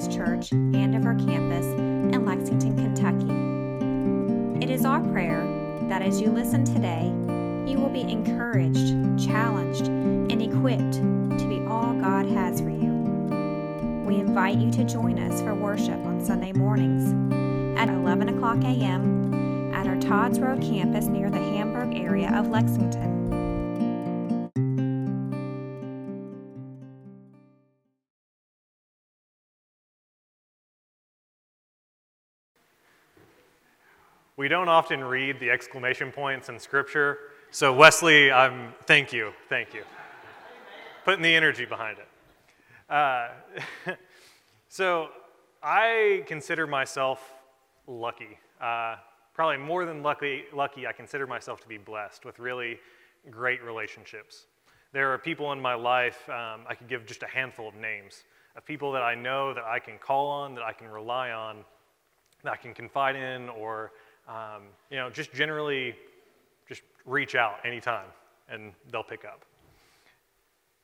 [0.00, 4.64] Baptist Church and of our campus in Lexington, Kentucky.
[4.64, 5.46] It is our prayer
[5.88, 7.04] that as you listen today,
[7.70, 12.94] you will be encouraged, challenged, and equipped to be all God has for you.
[14.06, 17.12] We invite you to join us for worship on Sunday mornings
[17.78, 19.74] at 11 o'clock a.m.
[19.74, 23.19] at our Todd's Road campus near the Hamburg area of Lexington.
[34.40, 37.18] We don't often read the exclamation points in Scripture,
[37.50, 39.82] so Wesley, I'm thank you, thank you,
[41.04, 42.08] putting the energy behind it.
[42.88, 43.28] Uh,
[44.70, 45.10] so
[45.62, 47.34] I consider myself
[47.86, 48.96] lucky, uh,
[49.34, 50.44] probably more than lucky.
[50.54, 52.78] Lucky, I consider myself to be blessed with really
[53.30, 54.46] great relationships.
[54.94, 56.26] There are people in my life.
[56.30, 58.24] Um, I could give just a handful of names
[58.56, 61.58] of people that I know that I can call on, that I can rely on,
[62.42, 63.92] that I can confide in, or
[64.28, 65.94] um, you know, just generally
[66.68, 68.06] just reach out anytime
[68.48, 69.44] and they'll pick up.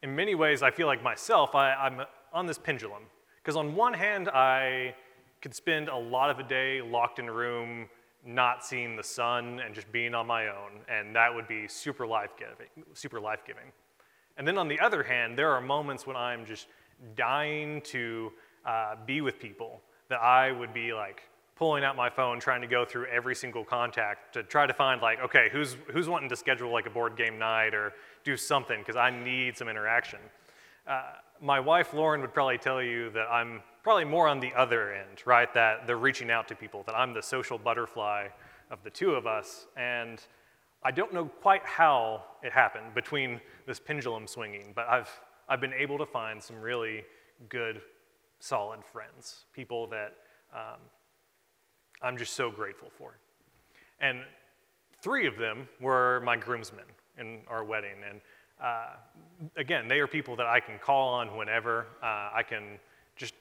[0.03, 3.03] In many ways, I feel like myself, I, I'm on this pendulum.
[3.43, 4.95] Because on one hand, I
[5.41, 7.89] could spend a lot of a day locked in a room,
[8.25, 12.07] not seeing the sun, and just being on my own, and that would be super
[12.07, 12.67] life-giving.
[12.93, 13.71] Super life-giving.
[14.37, 16.67] And then on the other hand, there are moments when I'm just
[17.15, 18.33] dying to
[18.65, 21.23] uh, be with people that I would be like
[21.57, 25.01] pulling out my phone, trying to go through every single contact to try to find
[25.01, 28.79] like, okay, who's who's wanting to schedule like a board game night or do something
[28.79, 30.21] because I need some interaction.
[30.87, 31.03] Uh,
[31.41, 35.23] my wife Lauren would probably tell you that I'm probably more on the other end,
[35.25, 35.53] right?
[35.55, 38.29] That they're reaching out to people, that I'm the social butterfly
[38.71, 40.21] of the two of us, and
[40.83, 45.11] I don't know quite how it happened between this pendulum swinging, but I've
[45.49, 47.05] I've been able to find some really
[47.49, 47.81] good,
[48.41, 50.15] solid friends, people that
[50.53, 50.81] um,
[52.03, 53.17] I'm just so grateful for.
[54.01, 54.21] And
[55.01, 56.85] three of them were my groomsmen
[57.19, 57.97] in our wedding.
[58.09, 58.21] And
[58.63, 58.97] uh,
[59.57, 61.87] again, they are people that I can call on whenever.
[62.03, 62.79] Uh, I can
[63.17, 63.35] just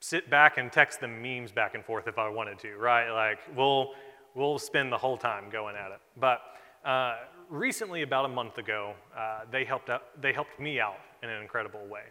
[0.00, 3.10] sit back and text them memes back and forth if I wanted to, right?
[3.10, 3.92] Like, we'll,
[4.34, 6.00] we'll spend the whole time going at it.
[6.18, 6.40] But
[6.84, 7.16] uh,
[7.48, 11.40] recently, about a month ago, uh, they, helped out, they helped me out in an
[11.40, 12.02] incredible way.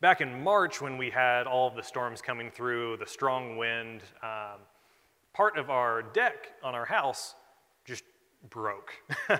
[0.00, 4.60] Back in March, when we had all the storms coming through, the strong wind, um,
[5.34, 7.34] part of our deck on our house
[7.84, 8.04] just
[8.48, 8.92] broke.
[9.28, 9.38] uh,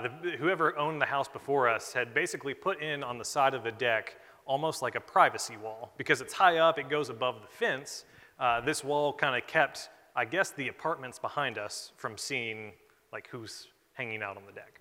[0.00, 3.64] the, whoever owned the house before us had basically put in on the side of
[3.64, 4.16] the deck
[4.46, 8.04] almost like a privacy wall because it's high up, it goes above the fence.
[8.38, 12.72] Uh, this wall kind of kept, I guess, the apartments behind us from seeing
[13.12, 14.80] like who's hanging out on the deck.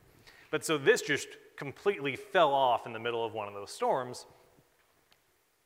[0.52, 1.28] But so this just
[1.58, 4.26] completely fell off in the middle of one of those storms.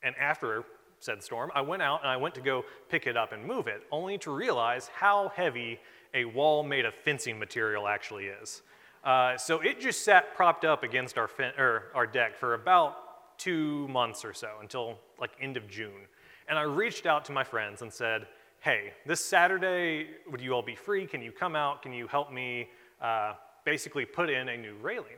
[0.01, 0.63] And after
[0.99, 3.67] said storm, I went out and I went to go pick it up and move
[3.67, 5.79] it, only to realize how heavy
[6.13, 8.61] a wall made of fencing material actually is.
[9.03, 13.37] Uh, so it just sat propped up against our, fin- or our deck for about
[13.37, 16.07] two months or so until like end of June.
[16.49, 18.27] And I reached out to my friends and said,
[18.59, 21.05] hey, this Saturday, would you all be free?
[21.05, 21.81] Can you come out?
[21.81, 22.69] Can you help me
[23.01, 23.33] uh,
[23.63, 25.15] basically put in a new railing?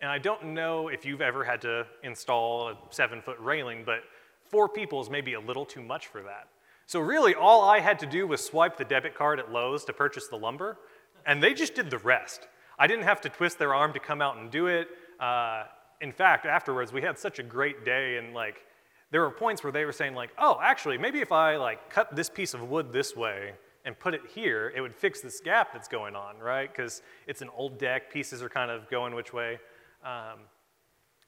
[0.00, 4.00] And I don't know if you've ever had to install a seven foot railing, but
[4.48, 6.48] Four people is maybe a little too much for that.
[6.86, 9.92] So, really, all I had to do was swipe the debit card at Lowe's to
[9.92, 10.78] purchase the lumber,
[11.26, 12.46] and they just did the rest.
[12.78, 14.88] I didn't have to twist their arm to come out and do it.
[15.18, 15.64] Uh,
[16.00, 18.62] in fact, afterwards, we had such a great day, and like,
[19.10, 22.14] there were points where they were saying, like, oh, actually, maybe if I like cut
[22.14, 23.52] this piece of wood this way
[23.84, 26.70] and put it here, it would fix this gap that's going on, right?
[26.70, 29.58] Because it's an old deck, pieces are kind of going which way.
[30.04, 30.40] Um,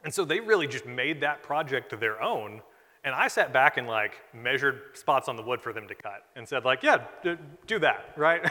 [0.05, 2.63] and so they really just made that project their own
[3.05, 6.25] and I sat back and like measured spots on the wood for them to cut
[6.37, 7.37] and said like, yeah, d-
[7.67, 8.45] do that, right?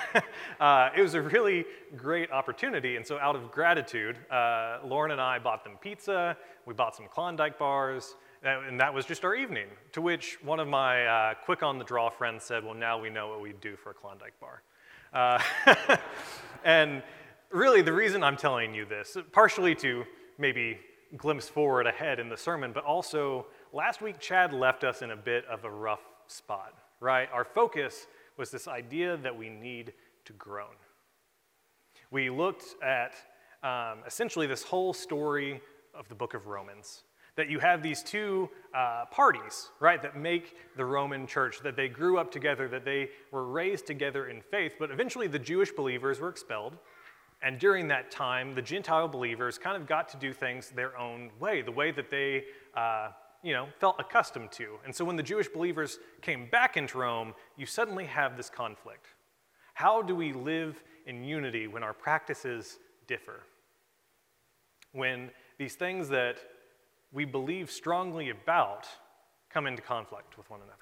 [0.60, 1.66] uh, it was a really
[1.96, 2.96] great opportunity.
[2.96, 6.38] And so out of gratitude, uh, Lauren and I bought them pizza.
[6.66, 8.16] We bought some Klondike bars.
[8.44, 9.68] And that was just our evening.
[9.94, 13.10] To which one of my uh, quick on the draw friends said, well, now we
[13.10, 14.62] know what we do for a Klondike bar.
[15.12, 15.98] Uh,
[16.64, 17.02] and
[17.50, 20.04] really, the reason I'm telling you this, partially to
[20.38, 20.80] maybe
[21.16, 23.48] glimpse forward ahead in the sermon, but also
[23.78, 27.30] last week Chad left us in a bit of a rough spot, right?
[27.32, 29.94] Our focus was this idea that we need
[30.26, 30.74] to groan.
[32.10, 33.14] We looked at
[33.62, 35.62] um, essentially this whole story
[35.94, 37.04] of the book of Romans.
[37.36, 41.88] That you have these two uh, parties, right, that make the Roman church, that they
[41.88, 46.20] grew up together, that they were raised together in faith, but eventually the Jewish believers
[46.20, 46.78] were expelled.
[47.44, 51.30] And during that time, the Gentile believers kind of got to do things their own
[51.40, 52.46] way, the way that they
[52.76, 53.10] uh,
[53.48, 54.78] you know, felt accustomed to.
[54.84, 59.06] And so when the Jewish believers came back into Rome, you suddenly have this conflict.
[59.74, 62.78] How do we live in unity when our practices
[63.08, 63.44] differ?
[64.92, 66.40] When these things that
[67.14, 68.86] we believe strongly about
[69.50, 70.76] come into conflict with one another.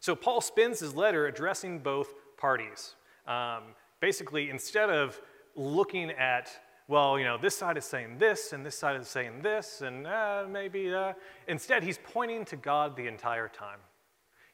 [0.00, 2.94] So Paul spends his letter addressing both parties.
[3.26, 5.20] Um, basically, instead of
[5.54, 6.50] looking at,
[6.90, 10.08] well, you know, this side is saying this and this side is saying this and
[10.08, 11.12] uh, maybe, uh,
[11.46, 13.78] instead, he's pointing to God the entire time.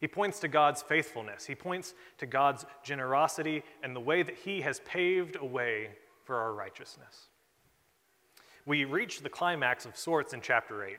[0.00, 1.46] He points to God's faithfulness.
[1.46, 5.88] He points to God's generosity and the way that He has paved a way
[6.24, 7.28] for our righteousness.
[8.66, 10.98] We reach the climax of sorts in chapter 8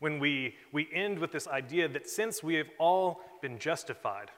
[0.00, 4.30] when we, we end with this idea that since we have all been justified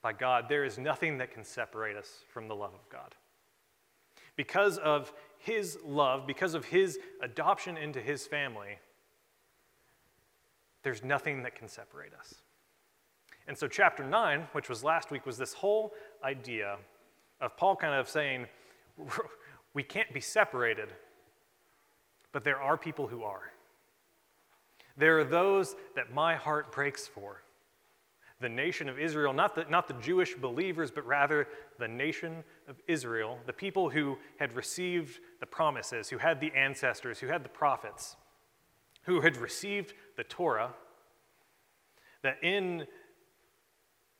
[0.00, 3.16] by God, there is nothing that can separate us from the love of God.
[4.38, 8.78] Because of His love, because of His adoption into His family,
[10.84, 12.36] there's nothing that can separate us.
[13.48, 15.92] And so, chapter 9, which was last week, was this whole
[16.22, 16.76] idea
[17.40, 18.46] of Paul kind of saying,
[19.74, 20.90] we can't be separated,
[22.30, 23.52] but there are people who are.
[24.96, 27.42] There are those that my heart breaks for.
[28.40, 31.48] The nation of Israel, not the, not the Jewish believers, but rather
[31.78, 37.18] the nation of Israel, the people who had received the promises, who had the ancestors,
[37.18, 38.16] who had the prophets,
[39.02, 40.72] who had received the Torah,
[42.22, 42.86] that in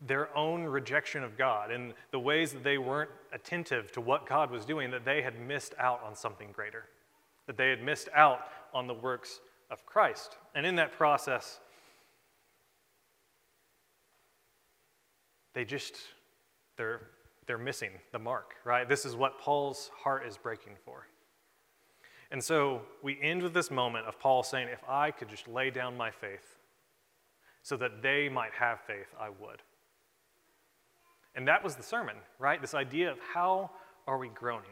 [0.01, 4.51] their own rejection of God, in the ways that they weren't attentive to what God
[4.51, 6.85] was doing, that they had missed out on something greater,
[7.47, 8.43] that they had missed out
[8.73, 10.37] on the works of Christ.
[10.55, 11.61] And in that process,
[15.59, 15.97] they just,
[16.77, 17.01] they're,
[17.49, 18.89] they're missing the mark, right?
[18.89, 21.09] This is what Paul's heart is breaking for.
[22.31, 25.71] And so we end with this moment of Paul saying, If I could just lay
[25.71, 26.59] down my faith
[27.65, 29.61] so that they might have faith, I would.
[31.35, 32.61] And that was the sermon, right?
[32.61, 33.73] This idea of how
[34.07, 34.71] are we groaning?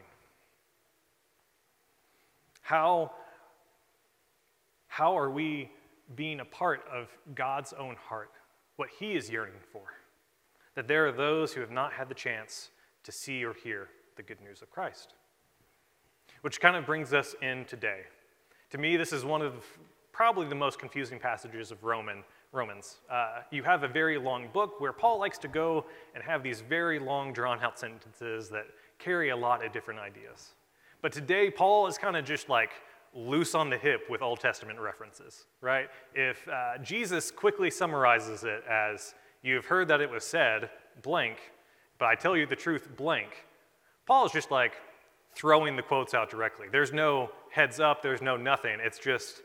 [2.61, 3.11] How
[4.87, 5.69] how are we
[6.15, 8.31] being a part of God's own heart,
[8.77, 9.83] what He is yearning for?
[10.77, 12.69] That there are those who have not had the chance
[13.01, 15.15] to see or hear the good news of Christ.
[16.41, 18.01] Which kind of brings us in today.
[18.69, 19.65] To me, this is one of
[20.13, 22.97] probably the most confusing passages of Roman, Romans.
[23.09, 25.83] Uh, you have a very long book where Paul likes to go
[26.13, 28.67] and have these very long, drawn out sentences that
[28.99, 30.53] carry a lot of different ideas.
[31.01, 32.69] But today, Paul is kind of just like
[33.15, 35.89] loose on the hip with Old Testament references, right?
[36.13, 39.15] If uh, Jesus quickly summarizes it as,
[39.47, 40.69] You've heard that it was said,
[41.01, 41.37] blank,
[41.99, 43.45] but I tell you the truth, blank,
[44.05, 44.73] Paul is just like
[45.35, 46.67] throwing the quotes out directly.
[46.69, 48.79] There's no heads up, there's no nothing.
[48.81, 49.41] It's just,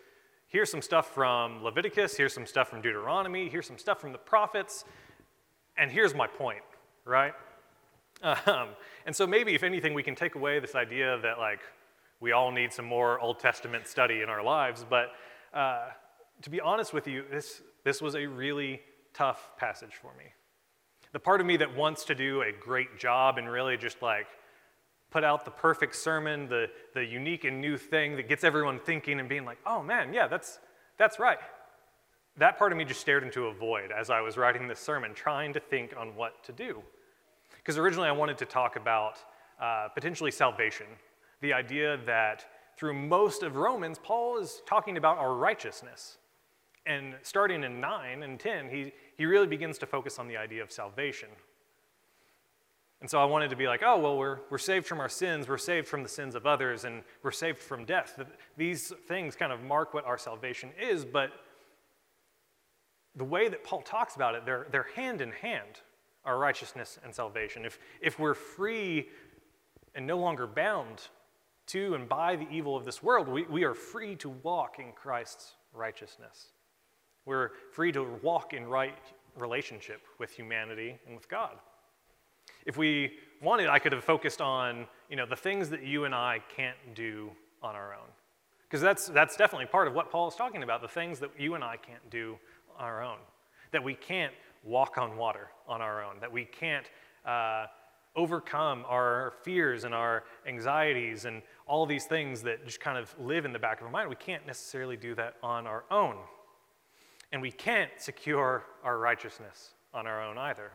[0.49, 4.19] here's some stuff from Leviticus, here's some stuff from Deuteronomy, here's some stuff from the
[4.19, 4.85] prophets,
[5.77, 6.65] and here's my point,
[7.05, 7.35] right?
[8.25, 8.71] Um,
[9.07, 11.61] and so maybe, if anything, we can take away this idea that, like,
[12.19, 14.85] we all need some more Old Testament study in our lives.
[14.91, 15.13] But
[15.55, 15.91] uh,
[16.41, 18.81] to be honest with you, this, this was a really
[19.15, 20.25] tough passage for me.
[21.13, 24.27] The part of me that wants to do a great job and really just like
[25.11, 29.21] put out the perfect sermon, the, the unique and new thing that gets everyone thinking
[29.21, 30.59] and being like, oh man, yeah, that's,
[30.99, 31.39] that's right.
[32.39, 35.13] That part of me just stared into a void as I was writing this sermon,
[35.13, 36.83] trying to think on what to do.
[37.59, 39.19] Because originally I wanted to talk about
[39.61, 40.87] uh, potentially salvation
[41.43, 42.47] the idea that
[42.77, 46.19] through most of Romans, Paul is talking about our righteousness.
[46.87, 50.63] And starting in 9 and 10, he, he really begins to focus on the idea
[50.63, 51.29] of salvation.
[53.01, 55.49] And so I wanted to be like, oh, well, we're, we're saved from our sins,
[55.49, 58.19] we're saved from the sins of others, and we're saved from death.
[58.57, 61.33] These things kind of mark what our salvation is, but
[63.17, 65.81] the way that Paul talks about it, they're, they're hand in hand,
[66.25, 67.65] our righteousness and salvation.
[67.65, 69.09] If, if we're free
[69.97, 71.09] and no longer bound
[71.67, 74.93] to and by the evil of this world, we, we are free to walk in
[74.93, 76.53] Christ's righteousness.
[77.25, 78.97] We're free to walk in right
[79.37, 81.57] relationship with humanity and with God.
[82.67, 86.15] If we wanted, I could have focused on you know, the things that you and
[86.15, 87.31] I can't do
[87.63, 88.09] on our own.
[88.69, 91.55] Because that's, that's definitely part of what Paul is talking about the things that you
[91.55, 92.39] and I can't do
[92.79, 93.19] on our own.
[93.73, 94.33] That we can't
[94.65, 96.87] walk on water on our own, that we can't
[97.27, 97.67] uh,
[98.15, 103.45] overcome our fears and our anxieties and all these things that just kind of live
[103.45, 104.09] in the back of our mind.
[104.09, 106.17] We can't necessarily do that on our own.
[107.33, 110.71] And we can't secure our righteousness on our own either.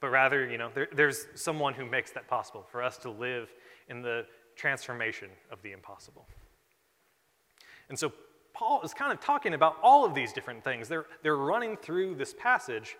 [0.00, 3.50] But rather, you know, there, there's someone who makes that possible for us to live
[3.88, 6.26] in the transformation of the impossible.
[7.88, 8.12] And so
[8.52, 10.88] Paul is kind of talking about all of these different things.
[10.88, 12.96] They're, they're running through this passage,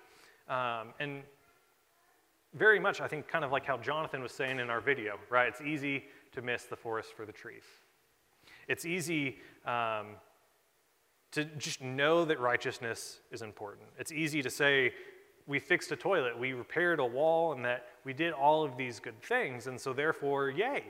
[0.48, 1.22] um, and
[2.54, 5.48] very much, I think, kind of like how Jonathan was saying in our video, right?
[5.48, 7.64] It's easy to miss the forest for the trees.
[8.66, 10.16] It's easy um,
[11.34, 13.88] to just know that righteousness is important.
[13.98, 14.92] It's easy to say,
[15.46, 19.00] we fixed a toilet, we repaired a wall, and that we did all of these
[19.00, 20.84] good things, and so therefore, yay.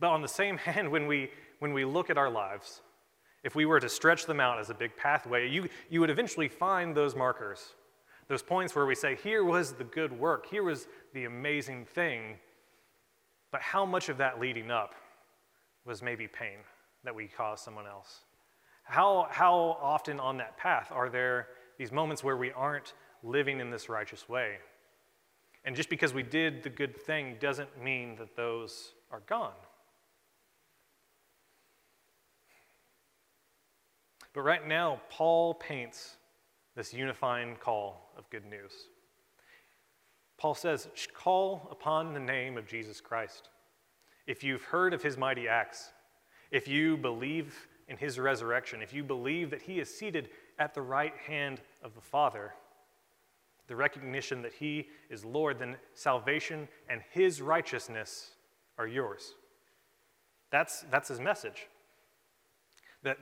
[0.00, 2.82] But on the same hand, when we, when we look at our lives,
[3.42, 6.48] if we were to stretch them out as a big pathway, you, you would eventually
[6.48, 7.74] find those markers,
[8.28, 12.36] those points where we say, here was the good work, here was the amazing thing.
[13.50, 14.94] But how much of that leading up
[15.86, 16.58] was maybe pain
[17.04, 18.20] that we caused someone else?
[18.88, 23.70] How, how often on that path are there these moments where we aren't living in
[23.70, 24.56] this righteous way?
[25.66, 29.52] And just because we did the good thing doesn't mean that those are gone.
[34.32, 36.16] But right now, Paul paints
[36.74, 38.72] this unifying call of good news.
[40.38, 43.50] Paul says, Call upon the name of Jesus Christ.
[44.26, 45.90] If you've heard of his mighty acts,
[46.50, 50.28] if you believe in his resurrection, if you believe that he is seated
[50.58, 52.54] at the right hand of the Father,
[53.66, 58.30] the recognition that he is Lord, then salvation and his righteousness
[58.78, 59.34] are yours.
[60.50, 61.66] That's, that's his message.
[63.02, 63.18] That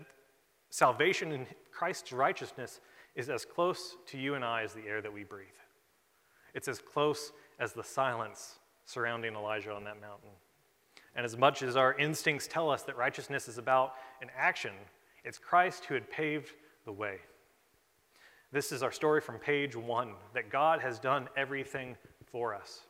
[0.71, 2.81] Salvation in Christ's righteousness
[3.15, 5.49] is as close to you and I as the air that we breathe.
[6.55, 10.31] It's as close as the silence surrounding Elijah on that mountain.
[11.17, 14.73] And as much as our instincts tell us that righteousness is about an action,
[15.25, 16.53] it's Christ who had paved
[16.85, 17.17] the way.
[18.53, 21.97] This is our story from page one that God has done everything
[22.31, 22.83] for us,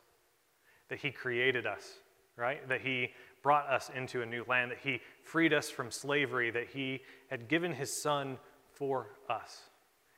[0.89, 1.93] that He created us,
[2.35, 2.67] right?
[2.67, 6.67] That He brought us into a new land, that He freed us from slavery, that
[6.67, 8.37] He had given His Son
[8.73, 9.61] for us.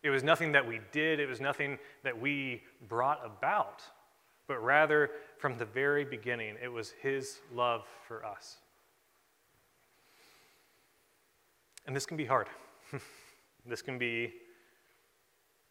[0.01, 3.83] It was nothing that we did, it was nothing that we brought about,
[4.49, 8.57] but rather from the very beginning, it was His love for us.
[11.87, 12.49] And this can be hard.
[13.65, 14.33] this can be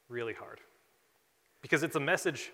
[0.08, 0.61] really hard.
[1.61, 2.52] Because it's a message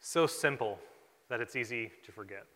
[0.00, 0.80] so simple
[1.28, 2.46] that it's easy to forget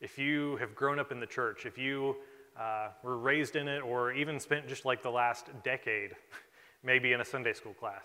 [0.00, 2.16] if you have grown up in the church, if you
[2.58, 6.12] uh, were raised in it, or even spent just like the last decade,
[6.82, 8.04] maybe in a Sunday school class,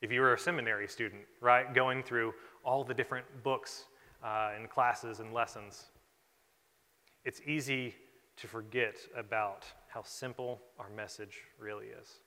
[0.00, 2.32] if you were a seminary student, right, going through
[2.64, 3.84] all the different books
[4.24, 5.86] uh, and classes and lessons,
[7.24, 7.94] it's easy
[8.36, 12.20] to forget about how simple our message really is.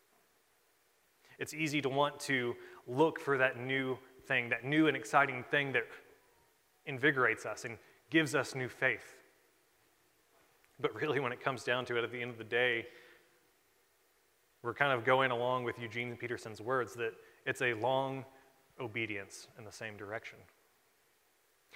[1.39, 2.55] It's easy to want to
[2.87, 3.97] look for that new
[4.27, 5.83] thing, that new and exciting thing that
[6.85, 7.77] invigorates us and
[8.09, 9.15] gives us new faith.
[10.79, 12.85] But really, when it comes down to it, at the end of the day,
[14.63, 17.13] we're kind of going along with Eugene Peterson's words that
[17.45, 18.25] it's a long
[18.81, 20.39] obedience in the same direction.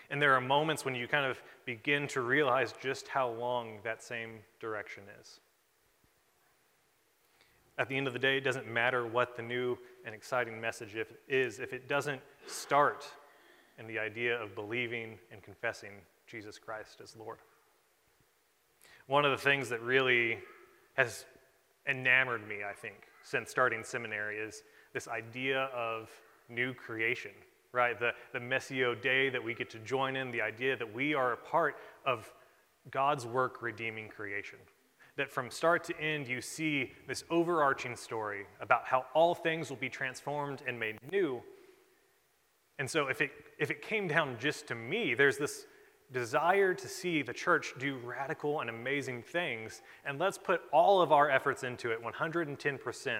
[0.09, 4.03] And there are moments when you kind of begin to realize just how long that
[4.03, 5.39] same direction is.
[7.77, 10.95] At the end of the day, it doesn't matter what the new and exciting message
[11.27, 13.05] is if it doesn't start
[13.77, 15.91] in the idea of believing and confessing
[16.27, 17.39] Jesus Christ as Lord.
[19.07, 20.39] One of the things that really
[20.93, 21.25] has
[21.87, 26.09] enamored me, I think, since starting seminary is this idea of
[26.49, 27.31] new creation,
[27.71, 27.99] right?
[27.99, 31.33] The, the Missio Dei that we get to join in, the idea that we are
[31.33, 31.75] a part
[32.05, 32.31] of
[32.91, 34.59] God's work redeeming creation.
[35.17, 39.77] That from start to end, you see this overarching story about how all things will
[39.77, 41.41] be transformed and made new.
[42.79, 45.65] And so, if it, if it came down just to me, there's this
[46.11, 51.11] desire to see the church do radical and amazing things, and let's put all of
[51.11, 53.19] our efforts into it 110%,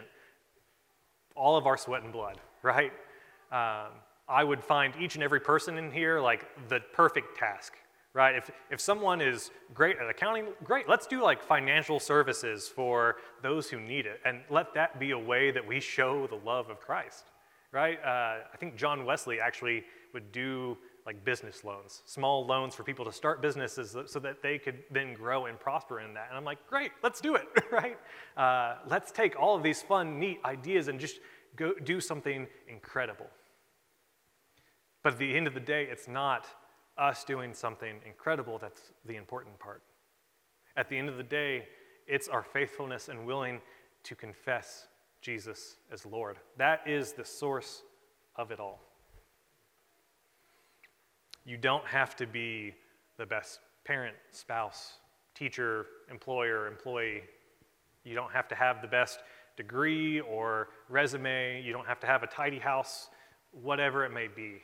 [1.36, 2.92] all of our sweat and blood, right?
[3.52, 3.92] Um,
[4.28, 7.74] I would find each and every person in here like the perfect task,
[8.14, 8.36] right?
[8.36, 13.70] If, if someone is great at accounting, great, let's do like financial services for those
[13.70, 16.80] who need it, and let that be a way that we show the love of
[16.80, 17.26] Christ,
[17.72, 18.00] right?
[18.04, 19.84] Uh, I think John Wesley actually
[20.14, 24.58] would do like business loans, small loans for people to start businesses so that they
[24.58, 26.28] could then grow and prosper in that.
[26.30, 27.98] And I'm like, great, let's do it, right?
[28.36, 31.20] Uh, let's take all of these fun, neat ideas and just
[31.56, 33.28] go do something incredible.
[35.04, 36.48] But at the end of the day, it's not
[36.98, 39.84] us doing something incredible that's the important part.
[40.78, 41.68] At the end of the day,
[42.08, 43.62] it's our faithfulness and willing
[44.04, 44.88] to confess
[45.22, 46.38] Jesus as Lord.
[46.58, 47.84] That is the source
[48.36, 48.80] of it all.
[51.46, 52.74] You don't have to be
[53.18, 54.94] the best parent, spouse,
[55.36, 57.24] teacher, employer, employee.
[58.04, 59.20] You don't have to have the best
[59.58, 61.62] degree or resume.
[61.64, 63.10] You don't have to have a tidy house,
[63.52, 64.62] whatever it may be.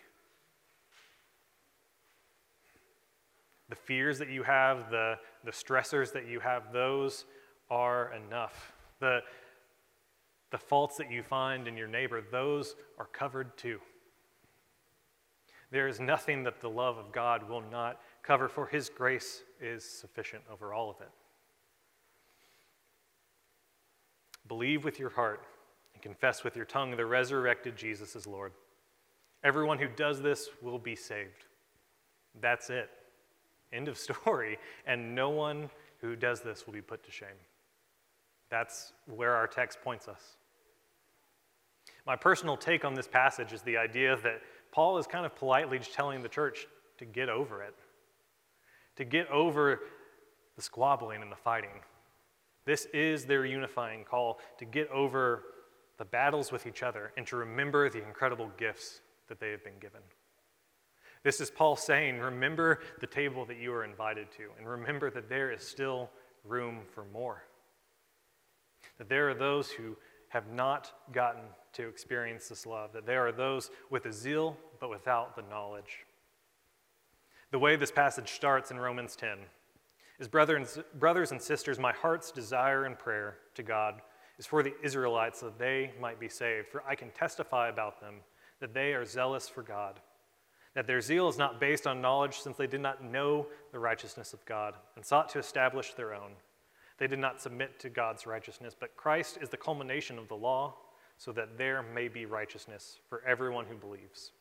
[3.69, 7.25] The fears that you have, the, the stressors that you have, those
[7.69, 8.73] are enough.
[8.99, 9.21] The,
[10.51, 13.79] the faults that you find in your neighbor, those are covered too.
[15.71, 19.85] There is nothing that the love of God will not cover, for His grace is
[19.85, 21.09] sufficient over all of it.
[24.51, 25.39] Believe with your heart
[25.93, 28.51] and confess with your tongue the resurrected Jesus is Lord.
[29.45, 31.45] Everyone who does this will be saved.
[32.41, 32.89] That's it.
[33.71, 34.59] End of story.
[34.85, 35.69] And no one
[36.01, 37.29] who does this will be put to shame.
[38.49, 40.35] That's where our text points us.
[42.05, 44.41] My personal take on this passage is the idea that
[44.73, 46.67] Paul is kind of politely just telling the church
[46.97, 47.75] to get over it,
[48.97, 49.79] to get over
[50.57, 51.79] the squabbling and the fighting.
[52.65, 55.43] This is their unifying call to get over
[55.97, 59.79] the battles with each other and to remember the incredible gifts that they have been
[59.79, 60.01] given.
[61.23, 65.29] This is Paul saying, remember the table that you are invited to, and remember that
[65.29, 66.09] there is still
[66.43, 67.43] room for more.
[68.97, 69.95] That there are those who
[70.29, 74.89] have not gotten to experience this love, that there are those with a zeal but
[74.89, 76.05] without the knowledge.
[77.51, 79.37] The way this passage starts in Romans 10
[80.21, 84.01] is Brothers and sisters, my heart's desire and prayer to God
[84.37, 88.15] is for the Israelites that they might be saved, for I can testify about them
[88.61, 89.99] that they are zealous for God
[90.73, 94.33] that their zeal is not based on knowledge, since they did not know the righteousness
[94.33, 96.31] of God and sought to establish their own.
[96.97, 100.75] They did not submit to God's righteousness, but Christ is the culmination of the law,
[101.17, 104.31] so that there may be righteousness for everyone who believes.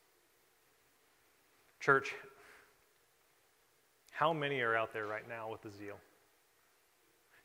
[1.80, 2.14] Church,
[4.20, 5.96] how many are out there right now with the zeal?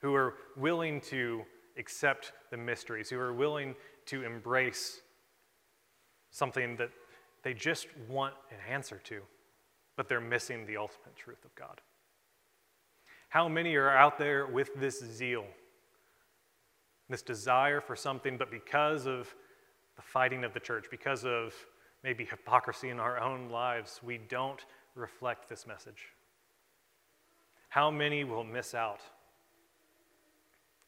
[0.01, 1.43] Who are willing to
[1.77, 3.75] accept the mysteries, who are willing
[4.07, 4.99] to embrace
[6.31, 6.89] something that
[7.43, 9.21] they just want an answer to,
[9.95, 11.79] but they're missing the ultimate truth of God.
[13.29, 15.45] How many are out there with this zeal,
[17.07, 19.33] this desire for something, but because of
[19.95, 21.53] the fighting of the church, because of
[22.03, 26.14] maybe hypocrisy in our own lives, we don't reflect this message?
[27.75, 29.01] How many will miss out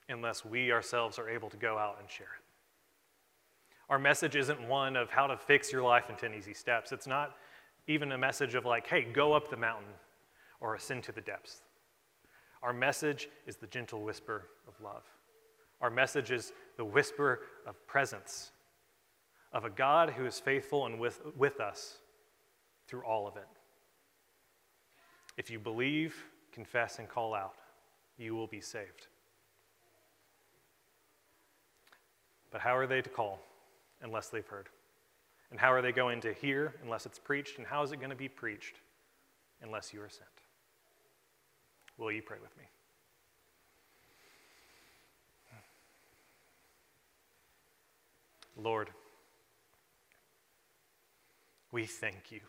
[0.07, 2.43] unless we ourselves are able to go out and share it?
[3.89, 6.93] Our message isn't one of how to fix your life in 10 easy steps.
[6.93, 7.35] It's not
[7.87, 9.91] even a message of like, hey, go up the mountain
[10.61, 11.61] or ascend to the depths.
[12.63, 15.03] Our message is the gentle whisper of love.
[15.81, 18.51] Our message is the whisper of presence,
[19.51, 21.97] of a God who is faithful and with, with us
[22.87, 23.47] through all of it.
[25.35, 26.15] If you believe,
[26.57, 27.53] confess, and call out,
[28.17, 29.05] you will be saved.
[32.51, 33.39] But how are they to call?
[34.01, 34.69] unless they've heard?
[35.51, 37.57] And how are they going to hear unless it's preached?
[37.57, 38.75] And how is it going to be preached
[39.61, 40.29] unless you are sent?
[41.97, 42.63] Will you pray with me?
[48.59, 48.89] Lord,
[51.71, 52.39] we thank you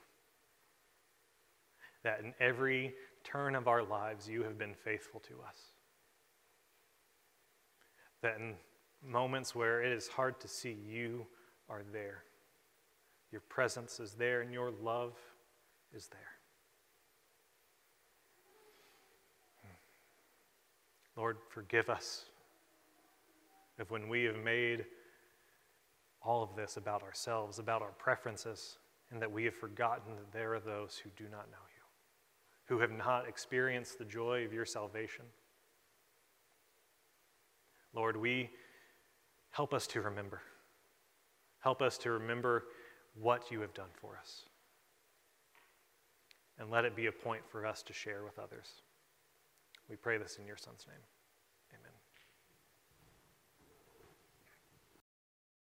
[2.02, 2.94] that in every
[3.30, 5.72] turn of our lives you have been faithful to us.
[8.22, 8.54] That in
[9.06, 11.26] moments where it is hard to see you
[11.68, 12.24] are there.
[13.30, 15.12] Your presence is there, and your love
[15.94, 16.20] is there.
[21.16, 22.26] Lord, forgive us
[23.76, 24.84] if when we have made
[26.22, 28.78] all of this about ourselves, about our preferences,
[29.10, 31.67] and that we have forgotten that there are those who do not know
[32.68, 35.24] who have not experienced the joy of your salvation.
[37.94, 38.50] Lord, we
[39.50, 40.42] help us to remember.
[41.60, 42.64] Help us to remember
[43.14, 44.42] what you have done for us.
[46.58, 48.82] And let it be a point for us to share with others.
[49.88, 50.98] We pray this in your Son's name.